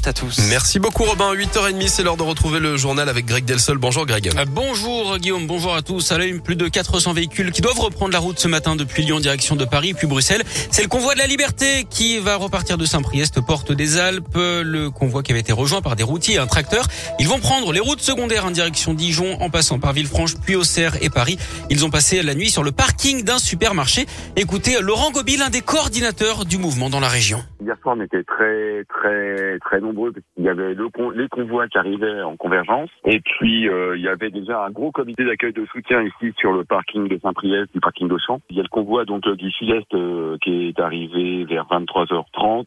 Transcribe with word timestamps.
route 0.00 0.06
à 0.06 0.12
tous. 0.14 0.38
Merci 0.48 0.78
beaucoup 0.78 1.04
Robin. 1.04 1.34
8h30, 1.34 1.88
c'est 1.88 2.02
l'heure 2.02 2.16
de 2.16 2.22
retrouver 2.22 2.58
le 2.58 2.78
journal 2.78 3.08
avec 3.10 3.26
Greg 3.26 3.44
Delsol. 3.44 3.76
Bonjour 3.76 4.06
Greg. 4.06 4.30
Euh, 4.34 4.46
bonjour 4.48 5.18
Guillaume, 5.18 5.46
bonjour 5.46 5.74
à 5.74 5.82
tous. 5.82 6.10
À 6.10 6.16
la 6.16 6.24
une, 6.24 6.40
plus 6.40 6.56
de 6.56 6.68
400 6.68 7.12
véhicules 7.12 7.52
qui 7.52 7.60
doivent 7.60 7.78
reprendre 7.78 8.12
la 8.12 8.18
route 8.18 8.38
ce 8.38 8.48
matin 8.48 8.76
depuis 8.76 9.04
Lyon 9.04 9.20
direction 9.20 9.56
de 9.56 9.64
Paris 9.66 9.92
puis 9.92 10.06
Bruxelles. 10.06 10.42
C'est 10.70 10.80
le 10.82 10.88
convoi 10.88 11.12
de 11.12 11.18
la 11.18 11.26
liberté 11.26 11.86
qui 11.90 12.18
va 12.18 12.36
repartir 12.36 12.78
de 12.78 12.86
Saint-Priest, 12.86 13.42
porte 13.42 13.72
des 13.72 13.98
Alpes. 13.98 14.36
Le 14.36 14.88
convoi 14.88 15.22
qui 15.22 15.32
avait 15.32 15.40
été 15.40 15.52
rejoint 15.52 15.82
par 15.82 15.96
des 15.96 16.02
routiers 16.02 16.36
et 16.36 16.38
un 16.38 16.46
tracteur. 16.46 16.86
Ils 17.18 17.28
vont 17.28 17.38
prendre 17.38 17.70
les 17.72 17.80
routes 17.80 18.00
secondaires 18.00 18.46
en 18.46 18.50
direction 18.50 18.94
Dijon 18.94 19.38
en 19.42 19.50
passant 19.50 19.78
par 19.78 19.92
Villefranche 19.92 20.34
puis 20.42 20.56
Auxerre 20.56 20.96
et 21.02 21.10
Paris. 21.10 21.36
Ils 21.68 21.84
ont 21.84 21.90
passé 21.90 22.22
la 22.22 22.34
nuit 22.34 22.50
sur 22.50 22.62
le 22.62 22.72
parking 22.72 23.22
d'un 23.22 23.38
supermarché. 23.38 24.06
Écoutez 24.36 24.80
Laurent 24.80 25.10
Gobi, 25.10 25.36
l'un 25.36 25.50
des 25.50 25.60
coordinateurs 25.60 26.46
du 26.46 26.56
mouvement 26.56 26.88
dans 26.88 27.00
la 27.00 27.08
région. 27.08 27.44
Hier 27.62 27.76
soir, 27.82 27.94
on 27.98 28.00
était 28.00 28.24
très, 28.24 28.84
très, 28.84 29.58
très 29.58 29.80
nombreux 29.80 30.12
parce 30.12 30.24
qu'il 30.34 30.44
y 30.44 30.48
avait 30.48 30.72
le 30.72 30.88
les 31.14 31.28
convois 31.28 31.68
qui 31.68 31.76
arrivaient 31.76 32.22
en 32.22 32.36
convergence. 32.36 32.88
Et 33.04 33.20
puis, 33.20 33.68
euh, 33.68 33.96
il 33.96 34.02
y 34.02 34.08
avait 34.08 34.30
déjà 34.30 34.64
un 34.64 34.70
gros 34.70 34.90
comité 34.92 35.24
d'accueil 35.26 35.52
de 35.52 35.66
soutien 35.66 36.02
ici 36.02 36.32
sur 36.38 36.52
le 36.52 36.64
parking 36.64 37.06
de 37.08 37.18
Saint-Priest, 37.18 37.72
du 37.74 37.80
parking 37.80 38.08
d'Auchan. 38.08 38.40
Il 38.48 38.56
y 38.56 38.60
a 38.60 38.62
le 38.62 38.68
convoi 38.68 39.04
donc 39.04 39.26
euh, 39.26 39.36
du 39.36 39.50
sud-est 39.50 39.94
euh, 39.94 40.38
qui 40.42 40.68
est 40.68 40.80
arrivé 40.80 41.44
vers 41.44 41.66
23h30 41.66 42.64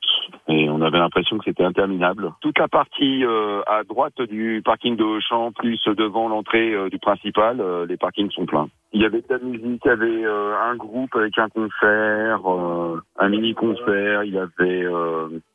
et 0.49 0.69
on 0.69 0.81
avait 0.81 0.99
l'impression 0.99 1.39
que 1.39 1.45
c'était 1.45 1.63
interminable. 1.63 2.31
Toute 2.41 2.59
la 2.59 2.67
partie 2.67 3.23
à 3.67 3.83
droite 3.83 4.21
du 4.21 4.61
parking 4.63 4.95
d'Auchan, 4.95 5.51
plus 5.51 5.83
devant 5.87 6.27
l'entrée 6.27 6.75
du 6.89 6.99
principal, 6.99 7.61
les 7.87 7.97
parkings 7.97 8.29
sont 8.31 8.45
pleins. 8.45 8.69
Il 8.95 9.01
y 9.01 9.05
avait 9.05 9.21
de 9.21 9.25
la 9.27 9.39
musique, 9.39 9.81
il 9.83 9.87
y 9.87 9.91
avait 9.91 10.25
un 10.25 10.75
groupe 10.75 11.15
avec 11.15 11.37
un 11.39 11.49
concert, 11.49 12.41
un 13.19 13.29
mini 13.29 13.55
concert, 13.55 14.23
il 14.23 14.33
y 14.33 14.37
avait 14.37 14.87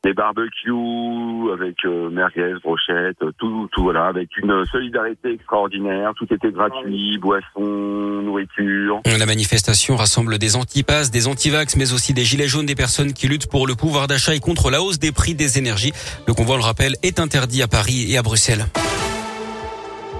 des 0.02 0.12
barbecues 0.12 1.52
avec 1.52 1.76
merguez, 1.84 2.54
brochettes, 2.64 3.22
tout, 3.38 3.68
tout 3.72 3.82
voilà, 3.84 4.06
avec 4.06 4.36
une 4.38 4.64
solidarité 4.66 5.34
extraordinaire. 5.34 6.12
Tout 6.16 6.26
était 6.34 6.50
gratuit, 6.50 7.18
boissons, 7.18 8.22
nourriture. 8.24 9.02
La 9.06 9.26
manifestation 9.26 9.94
rassemble 9.94 10.38
des 10.38 10.56
antipasses, 10.56 11.12
des 11.12 11.28
antivax, 11.28 11.76
mais 11.76 11.92
aussi 11.92 12.12
des 12.14 12.24
gilets 12.24 12.48
jaunes, 12.48 12.66
des 12.66 12.74
personnes 12.74 13.12
qui 13.12 13.28
luttent 13.28 13.48
pour 13.48 13.68
le 13.68 13.76
pouvoir 13.76 14.08
d'achat 14.08 14.34
et 14.34 14.40
contre 14.40 14.70
la 14.70 14.82
hausse 14.82 14.98
des 14.98 15.12
prix 15.12 15.34
des 15.34 15.58
énergies. 15.58 15.92
Le 16.26 16.34
convoi, 16.34 16.56
on 16.56 16.58
le 16.58 16.64
rappelle, 16.64 16.94
est 17.04 17.20
interdit 17.20 17.62
à 17.62 17.68
Paris 17.68 18.12
et 18.12 18.18
à 18.18 18.22
Bruxelles. 18.22 18.66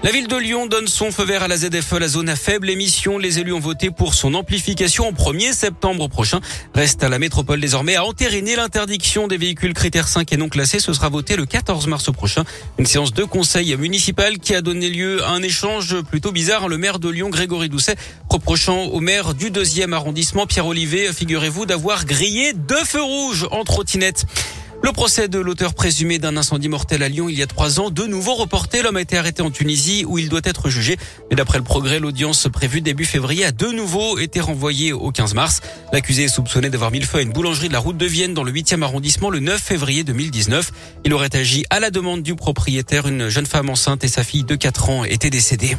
La 0.04 0.12
ville 0.12 0.28
de 0.28 0.36
Lyon 0.36 0.66
donne 0.66 0.86
son 0.86 1.10
feu 1.10 1.24
vert 1.24 1.42
à 1.42 1.48
la 1.48 1.56
ZFE, 1.56 1.98
la 1.98 2.06
zone 2.06 2.28
à 2.28 2.36
faible 2.36 2.70
émission. 2.70 3.18
Les 3.18 3.40
élus 3.40 3.52
ont 3.52 3.58
voté 3.58 3.90
pour 3.90 4.14
son 4.14 4.34
amplification 4.34 5.08
au 5.08 5.12
1er 5.12 5.52
septembre 5.52 6.06
prochain. 6.08 6.40
Reste 6.72 7.02
à 7.02 7.08
la 7.08 7.18
métropole 7.18 7.60
désormais 7.60 7.96
à 7.96 8.04
entériner 8.04 8.54
l'interdiction 8.54 9.26
des 9.26 9.36
véhicules 9.36 9.74
critères 9.74 10.06
5 10.06 10.32
et 10.32 10.36
non 10.36 10.48
classés. 10.48 10.78
Ce 10.78 10.92
sera 10.92 11.08
voté 11.08 11.34
le 11.34 11.46
14 11.46 11.88
mars 11.88 12.12
prochain. 12.12 12.44
Une 12.78 12.86
séance 12.86 13.12
de 13.12 13.24
conseil 13.24 13.76
municipal 13.76 14.38
qui 14.38 14.54
a 14.54 14.62
donné 14.62 14.88
lieu 14.88 15.24
à 15.24 15.30
un 15.30 15.42
échange 15.42 16.00
plutôt 16.02 16.30
bizarre. 16.30 16.68
Le 16.68 16.78
maire 16.78 17.00
de 17.00 17.08
Lyon, 17.08 17.28
Grégory 17.28 17.68
Doucet, 17.68 17.96
reprochant 18.28 18.84
au 18.84 19.00
maire 19.00 19.34
du 19.34 19.50
deuxième 19.50 19.94
arrondissement, 19.94 20.46
Pierre 20.46 20.68
Olivier, 20.68 21.12
figurez-vous, 21.12 21.66
d'avoir 21.66 22.04
grillé 22.04 22.52
deux 22.52 22.84
feux 22.84 23.02
rouges 23.02 23.48
en 23.50 23.64
trottinette. 23.64 24.26
Le 24.80 24.92
procès 24.92 25.28
de 25.28 25.38
l'auteur 25.40 25.74
présumé 25.74 26.18
d'un 26.18 26.36
incendie 26.36 26.68
mortel 26.68 27.02
à 27.02 27.08
Lyon 27.08 27.28
il 27.28 27.36
y 27.36 27.42
a 27.42 27.46
trois 27.46 27.80
ans, 27.80 27.90
de 27.90 28.04
nouveau 28.04 28.34
reporté. 28.34 28.80
L'homme 28.80 28.96
a 28.96 29.00
été 29.00 29.18
arrêté 29.18 29.42
en 29.42 29.50
Tunisie 29.50 30.04
où 30.06 30.18
il 30.18 30.28
doit 30.28 30.40
être 30.44 30.70
jugé. 30.70 30.96
Mais 31.30 31.36
d'après 31.36 31.58
le 31.58 31.64
progrès, 31.64 31.98
l'audience 31.98 32.48
prévue 32.52 32.80
début 32.80 33.04
février 33.04 33.44
a 33.44 33.50
de 33.50 33.66
nouveau 33.66 34.18
été 34.18 34.40
renvoyée 34.40 34.92
au 34.92 35.10
15 35.10 35.34
mars. 35.34 35.60
L'accusé 35.92 36.24
est 36.24 36.28
soupçonné 36.28 36.70
d'avoir 36.70 36.92
mis 36.92 37.00
le 37.00 37.06
feu 37.06 37.18
à 37.18 37.22
une 37.22 37.32
boulangerie 37.32 37.68
de 37.68 37.72
la 37.72 37.80
route 37.80 37.96
de 37.96 38.06
Vienne 38.06 38.34
dans 38.34 38.44
le 38.44 38.52
8e 38.52 38.82
arrondissement 38.82 39.30
le 39.30 39.40
9 39.40 39.60
février 39.60 40.04
2019. 40.04 40.70
Il 41.04 41.12
aurait 41.12 41.34
agi 41.34 41.64
à 41.70 41.80
la 41.80 41.90
demande 41.90 42.22
du 42.22 42.36
propriétaire. 42.36 43.08
Une 43.08 43.28
jeune 43.28 43.46
femme 43.46 43.70
enceinte 43.70 44.04
et 44.04 44.08
sa 44.08 44.22
fille 44.22 44.44
de 44.44 44.54
4 44.54 44.90
ans 44.90 45.04
étaient 45.04 45.30
décédées. 45.30 45.76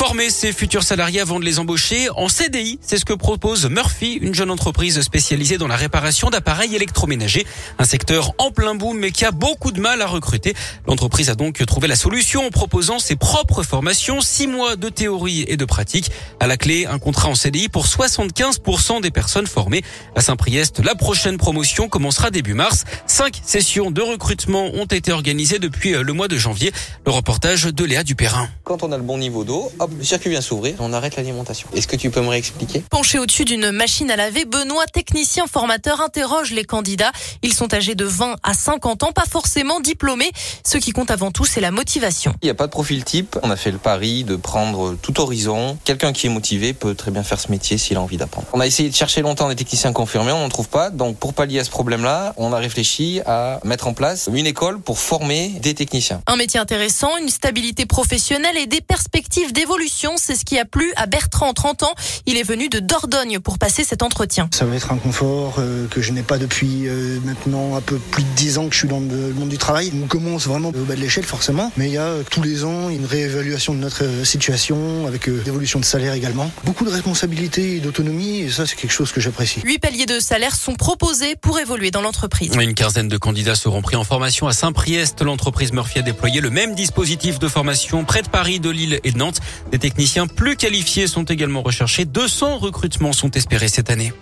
Former 0.00 0.30
ses 0.30 0.54
futurs 0.54 0.82
salariés 0.82 1.20
avant 1.20 1.38
de 1.38 1.44
les 1.44 1.58
embaucher 1.58 2.08
en 2.16 2.30
CDI, 2.30 2.78
c'est 2.80 2.96
ce 2.96 3.04
que 3.04 3.12
propose 3.12 3.68
Murphy, 3.68 4.14
une 4.14 4.34
jeune 4.34 4.50
entreprise 4.50 4.98
spécialisée 5.02 5.58
dans 5.58 5.68
la 5.68 5.76
réparation 5.76 6.30
d'appareils 6.30 6.74
électroménagers. 6.74 7.46
Un 7.78 7.84
secteur 7.84 8.32
en 8.38 8.50
plein 8.50 8.74
boom 8.74 8.96
mais 8.96 9.10
qui 9.10 9.26
a 9.26 9.30
beaucoup 9.30 9.72
de 9.72 9.78
mal 9.78 10.00
à 10.00 10.06
recruter. 10.06 10.54
L'entreprise 10.86 11.28
a 11.28 11.34
donc 11.34 11.64
trouvé 11.66 11.86
la 11.86 11.96
solution 11.96 12.46
en 12.46 12.48
proposant 12.48 12.98
ses 12.98 13.14
propres 13.14 13.62
formations, 13.62 14.22
six 14.22 14.46
mois 14.46 14.74
de 14.74 14.88
théorie 14.88 15.44
et 15.46 15.58
de 15.58 15.64
pratique. 15.66 16.10
À 16.40 16.46
la 16.46 16.56
clé, 16.56 16.86
un 16.86 16.98
contrat 16.98 17.28
en 17.28 17.34
CDI 17.34 17.68
pour 17.68 17.84
75% 17.84 19.02
des 19.02 19.10
personnes 19.10 19.46
formées. 19.46 19.82
À 20.16 20.22
Saint-Priest, 20.22 20.82
la 20.82 20.94
prochaine 20.94 21.36
promotion 21.36 21.90
commencera 21.90 22.30
début 22.30 22.54
mars. 22.54 22.84
Cinq 23.06 23.42
sessions 23.44 23.90
de 23.90 24.00
recrutement 24.00 24.64
ont 24.72 24.86
été 24.86 25.12
organisées 25.12 25.58
depuis 25.58 25.90
le 25.92 26.12
mois 26.14 26.28
de 26.28 26.38
janvier. 26.38 26.72
Le 27.04 27.12
reportage 27.12 27.64
de 27.64 27.84
Léa 27.84 28.02
Dupérin. 28.02 28.48
Quand 28.64 28.82
on 28.82 28.92
a 28.92 28.96
le 28.96 29.02
bon 29.02 29.18
niveau 29.18 29.44
d'eau, 29.44 29.70
le 29.96 30.04
circuit 30.04 30.30
vient 30.30 30.40
s'ouvrir, 30.40 30.74
on 30.78 30.92
arrête 30.92 31.16
l'alimentation. 31.16 31.68
Est-ce 31.74 31.86
que 31.86 31.96
tu 31.96 32.10
peux 32.10 32.20
me 32.20 32.28
réexpliquer? 32.28 32.82
Penché 32.90 33.18
au-dessus 33.18 33.44
d'une 33.44 33.70
machine 33.70 34.10
à 34.10 34.16
laver, 34.16 34.44
Benoît, 34.44 34.86
technicien 34.86 35.46
formateur, 35.46 36.00
interroge 36.00 36.52
les 36.52 36.64
candidats. 36.64 37.12
Ils 37.42 37.54
sont 37.54 37.72
âgés 37.74 37.94
de 37.94 38.04
20 38.04 38.36
à 38.42 38.54
50 38.54 39.02
ans, 39.02 39.12
pas 39.12 39.26
forcément 39.30 39.80
diplômés. 39.80 40.30
Ce 40.64 40.78
qui 40.78 40.92
compte 40.92 41.10
avant 41.10 41.30
tout, 41.30 41.44
c'est 41.44 41.60
la 41.60 41.70
motivation. 41.70 42.34
Il 42.42 42.46
n'y 42.46 42.50
a 42.50 42.54
pas 42.54 42.66
de 42.66 42.72
profil 42.72 43.04
type. 43.04 43.38
On 43.42 43.50
a 43.50 43.56
fait 43.56 43.70
le 43.70 43.78
pari 43.78 44.24
de 44.24 44.36
prendre 44.36 44.96
tout 45.00 45.20
horizon. 45.20 45.78
Quelqu'un 45.84 46.12
qui 46.12 46.26
est 46.26 46.30
motivé 46.30 46.72
peut 46.72 46.94
très 46.94 47.10
bien 47.10 47.22
faire 47.22 47.40
ce 47.40 47.50
métier 47.50 47.78
s'il 47.78 47.96
a 47.96 48.00
envie 48.00 48.16
d'apprendre. 48.16 48.46
On 48.52 48.60
a 48.60 48.66
essayé 48.66 48.88
de 48.88 48.94
chercher 48.94 49.22
longtemps 49.22 49.48
des 49.48 49.56
techniciens 49.56 49.92
confirmés, 49.92 50.32
on 50.32 50.40
n'en 50.40 50.48
trouve 50.48 50.68
pas. 50.68 50.90
Donc 50.90 51.18
pour 51.18 51.34
pallier 51.34 51.60
à 51.60 51.64
ce 51.64 51.70
problème-là, 51.70 52.34
on 52.36 52.52
a 52.52 52.58
réfléchi 52.58 53.20
à 53.26 53.60
mettre 53.64 53.86
en 53.86 53.94
place 53.94 54.28
une 54.32 54.46
école 54.46 54.80
pour 54.80 54.98
former 54.98 55.48
des 55.60 55.74
techniciens. 55.74 56.20
Un 56.26 56.36
métier 56.36 56.60
intéressant, 56.60 57.16
une 57.18 57.28
stabilité 57.28 57.86
professionnelle 57.86 58.56
et 58.56 58.66
des 58.66 58.80
perspectives 58.80 59.52
d'évolution, 59.52 59.79
c'est 60.16 60.36
ce 60.36 60.44
qui 60.44 60.58
a 60.58 60.64
plu 60.64 60.92
à 60.96 61.06
Bertrand, 61.06 61.52
30 61.52 61.84
ans. 61.84 61.94
Il 62.26 62.36
est 62.36 62.42
venu 62.42 62.68
de 62.68 62.80
Dordogne 62.80 63.38
pour 63.40 63.58
passer 63.58 63.84
cet 63.84 64.02
entretien. 64.02 64.48
Ça 64.52 64.64
va 64.64 64.76
être 64.76 64.92
un 64.92 64.96
confort 64.96 65.56
euh, 65.58 65.86
que 65.88 66.02
je 66.02 66.12
n'ai 66.12 66.22
pas 66.22 66.38
depuis 66.38 66.86
euh, 66.86 67.18
maintenant 67.24 67.76
un 67.76 67.80
peu 67.80 67.98
plus 67.98 68.22
de 68.22 68.28
10 68.36 68.58
ans 68.58 68.68
que 68.68 68.74
je 68.74 68.80
suis 68.80 68.88
dans 68.88 69.00
le 69.00 69.32
monde 69.32 69.48
du 69.48 69.58
travail. 69.58 69.92
On 70.02 70.06
commence 70.06 70.46
vraiment 70.46 70.68
au 70.68 70.84
bas 70.84 70.94
de 70.94 71.00
l'échelle 71.00 71.24
forcément, 71.24 71.72
mais 71.76 71.88
il 71.88 71.92
y 71.92 71.98
a 71.98 72.02
euh, 72.02 72.22
tous 72.28 72.42
les 72.42 72.64
ans 72.64 72.90
une 72.90 73.06
réévaluation 73.06 73.74
de 73.74 73.78
notre 73.78 74.04
situation 74.24 75.06
avec 75.06 75.26
l'évolution 75.26 75.80
de 75.80 75.84
salaire 75.84 76.14
également. 76.14 76.50
Beaucoup 76.64 76.84
de 76.84 76.90
responsabilités 76.90 77.76
et 77.76 77.80
d'autonomie 77.80 78.40
et 78.40 78.50
ça 78.50 78.66
c'est 78.66 78.76
quelque 78.76 78.92
chose 78.92 79.12
que 79.12 79.20
j'apprécie. 79.20 79.60
Huit 79.64 79.78
paliers 79.78 80.06
de 80.06 80.20
salaire 80.20 80.54
sont 80.54 80.74
proposés 80.74 81.36
pour 81.36 81.58
évoluer 81.58 81.90
dans 81.90 82.02
l'entreprise. 82.02 82.52
Une 82.54 82.74
quinzaine 82.74 83.08
de 83.08 83.16
candidats 83.16 83.54
seront 83.54 83.82
pris 83.82 83.96
en 83.96 84.04
formation 84.04 84.46
à 84.46 84.52
Saint-Priest. 84.52 85.22
L'entreprise 85.22 85.72
Murphy 85.72 86.00
a 86.00 86.02
déployé 86.02 86.40
le 86.40 86.50
même 86.50 86.74
dispositif 86.74 87.38
de 87.38 87.48
formation 87.48 88.04
près 88.04 88.22
de 88.22 88.28
Paris, 88.28 88.60
de 88.60 88.70
Lille 88.70 89.00
et 89.04 89.12
de 89.12 89.18
Nantes. 89.18 89.40
Des 89.70 89.78
techniciens 89.78 90.26
plus 90.26 90.56
qualifiés 90.56 91.06
sont 91.06 91.24
également 91.24 91.62
recherchés. 91.62 92.04
200 92.04 92.58
recrutements 92.58 93.12
sont 93.12 93.30
espérés 93.30 93.68
cette 93.68 93.90
année. 93.90 94.12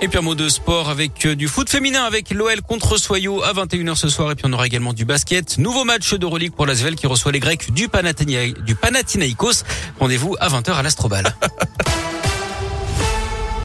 Et 0.00 0.08
puis 0.08 0.18
un 0.18 0.22
mot 0.22 0.34
de 0.34 0.48
sport 0.48 0.90
avec 0.90 1.24
euh, 1.24 1.34
du 1.34 1.48
foot 1.48 1.70
féminin 1.70 2.04
avec 2.04 2.30
l'OL 2.30 2.60
contre 2.62 2.98
Soyo 2.98 3.42
à 3.42 3.52
21h 3.52 3.94
ce 3.94 4.08
soir. 4.08 4.32
Et 4.32 4.34
puis 4.34 4.44
on 4.46 4.52
aura 4.52 4.66
également 4.66 4.92
du 4.92 5.04
basket. 5.04 5.56
Nouveau 5.58 5.84
match 5.84 6.12
de 6.14 6.26
relique 6.26 6.54
pour 6.54 6.66
l'Asvel 6.66 6.94
qui 6.94 7.06
reçoit 7.06 7.32
les 7.32 7.40
Grecs 7.40 7.72
du, 7.72 7.88
Panathinaikos. 7.88 9.64
Rendez-vous 9.98 10.36
à 10.40 10.48
20h 10.48 10.72
à 10.72 10.82
l'Astrobal. 10.82 11.34